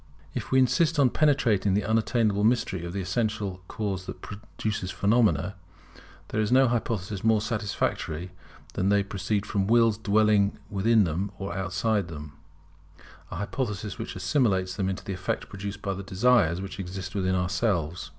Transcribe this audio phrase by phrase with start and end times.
[0.33, 5.53] If we insist upon penetrating the unattainable mystery of the essential Cause that produces phenomena,
[6.29, 8.31] there is no hypothesis more satisfactory
[8.73, 12.33] than that they proceed from Wills dwelling in them or outside them;
[13.29, 17.35] an hypothesis which assimilates them to the effect produced by the desires which exist within
[17.35, 18.09] ourselves.